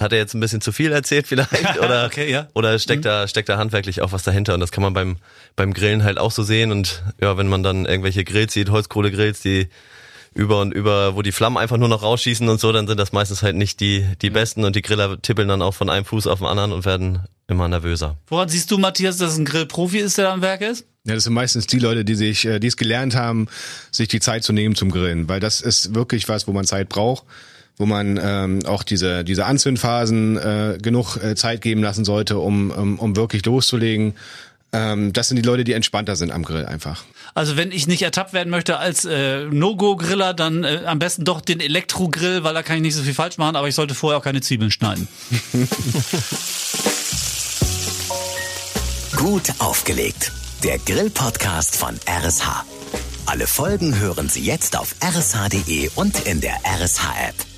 hat 0.00 0.12
er 0.12 0.18
jetzt 0.18 0.34
ein 0.34 0.40
bisschen 0.40 0.60
zu 0.60 0.72
viel 0.72 0.92
erzählt 0.92 1.26
vielleicht 1.26 1.78
oder 1.78 2.06
okay, 2.06 2.30
ja. 2.30 2.48
oder 2.54 2.78
steckt 2.78 3.04
mhm. 3.04 3.08
da 3.08 3.28
steckt 3.28 3.48
da 3.48 3.58
handwerklich 3.58 4.00
auch 4.02 4.12
was 4.12 4.22
dahinter 4.22 4.54
und 4.54 4.60
das 4.60 4.72
kann 4.72 4.82
man 4.82 4.92
beim 4.92 5.16
beim 5.56 5.72
Grillen 5.72 6.04
halt 6.04 6.18
auch 6.18 6.32
so 6.32 6.42
sehen 6.42 6.72
und 6.72 7.02
ja, 7.20 7.36
wenn 7.36 7.48
man 7.48 7.62
dann 7.62 7.86
irgendwelche 7.86 8.24
Grills 8.24 8.52
sieht, 8.52 8.70
Holzkohlegrills, 8.70 9.40
die 9.40 9.68
über 10.32 10.60
und 10.60 10.72
über, 10.72 11.16
wo 11.16 11.22
die 11.22 11.32
Flammen 11.32 11.56
einfach 11.56 11.76
nur 11.76 11.88
noch 11.88 12.02
rausschießen 12.02 12.48
und 12.48 12.60
so, 12.60 12.70
dann 12.72 12.86
sind 12.86 13.00
das 13.00 13.12
meistens 13.12 13.42
halt 13.42 13.56
nicht 13.56 13.80
die 13.80 14.06
die 14.22 14.30
besten 14.30 14.64
und 14.64 14.76
die 14.76 14.82
Griller 14.82 15.20
tippeln 15.20 15.48
dann 15.48 15.62
auch 15.62 15.74
von 15.74 15.90
einem 15.90 16.04
Fuß 16.04 16.26
auf 16.26 16.38
den 16.38 16.46
anderen 16.46 16.72
und 16.72 16.84
werden 16.84 17.24
immer 17.48 17.68
nervöser. 17.68 18.16
Woran 18.28 18.48
siehst 18.48 18.70
du, 18.70 18.78
Matthias, 18.78 19.16
dass 19.16 19.32
es 19.32 19.38
ein 19.38 19.44
Grillprofi 19.44 19.98
ist, 19.98 20.18
der 20.18 20.30
am 20.30 20.40
Werk 20.40 20.60
ist? 20.60 20.86
Ja, 21.04 21.14
das 21.14 21.24
sind 21.24 21.32
meistens 21.32 21.66
die 21.66 21.78
Leute, 21.78 22.04
die 22.04 22.14
sich, 22.14 22.44
äh, 22.44 22.60
die 22.60 22.68
es 22.68 22.76
gelernt 22.76 23.16
haben, 23.16 23.48
sich 23.90 24.06
die 24.06 24.20
Zeit 24.20 24.44
zu 24.44 24.52
nehmen 24.52 24.76
zum 24.76 24.90
Grillen, 24.90 25.28
weil 25.28 25.40
das 25.40 25.60
ist 25.60 25.94
wirklich 25.94 26.28
was, 26.28 26.46
wo 26.46 26.52
man 26.52 26.64
Zeit 26.64 26.88
braucht 26.88 27.24
wo 27.76 27.86
man 27.86 28.20
ähm, 28.22 28.60
auch 28.66 28.82
diese, 28.82 29.24
diese 29.24 29.46
Anzündphasen 29.46 30.36
äh, 30.36 30.78
genug 30.80 31.16
äh, 31.16 31.34
Zeit 31.34 31.60
geben 31.62 31.82
lassen 31.82 32.04
sollte, 32.04 32.38
um, 32.38 32.70
um, 32.70 32.98
um 32.98 33.16
wirklich 33.16 33.44
loszulegen. 33.44 34.14
Ähm, 34.72 35.12
das 35.12 35.28
sind 35.28 35.36
die 35.36 35.42
Leute, 35.42 35.64
die 35.64 35.72
entspannter 35.72 36.14
sind 36.16 36.30
am 36.30 36.44
Grill 36.44 36.66
einfach. 36.66 37.04
Also 37.34 37.56
wenn 37.56 37.72
ich 37.72 37.86
nicht 37.86 38.02
ertappt 38.02 38.32
werden 38.32 38.50
möchte 38.50 38.78
als 38.78 39.04
äh, 39.04 39.44
No-Go-Griller, 39.46 40.34
dann 40.34 40.64
äh, 40.64 40.82
am 40.86 40.98
besten 40.98 41.24
doch 41.24 41.40
den 41.40 41.60
Elektro-Grill, 41.60 42.44
weil 42.44 42.54
da 42.54 42.62
kann 42.62 42.76
ich 42.76 42.82
nicht 42.82 42.94
so 42.94 43.02
viel 43.02 43.14
falsch 43.14 43.38
machen, 43.38 43.56
aber 43.56 43.66
ich 43.68 43.74
sollte 43.74 43.94
vorher 43.94 44.18
auch 44.18 44.24
keine 44.24 44.40
Zwiebeln 44.40 44.70
schneiden. 44.70 45.08
Gut 49.16 49.52
aufgelegt. 49.58 50.32
Der 50.62 50.78
Grill-Podcast 50.78 51.76
von 51.76 51.98
RSH. 52.06 52.64
Alle 53.26 53.46
Folgen 53.46 53.98
hören 53.98 54.28
Sie 54.28 54.42
jetzt 54.42 54.76
auf 54.76 54.94
rsh.de 55.02 55.90
und 55.94 56.26
in 56.26 56.40
der 56.40 56.56
RSH-App. 56.64 57.49